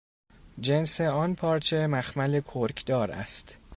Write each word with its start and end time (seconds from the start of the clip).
جنس 0.59 1.01
آن 1.01 1.35
پارچه، 1.35 1.87
مخمل 1.87 2.39
کرکدار 2.41 3.11
است 3.11 3.57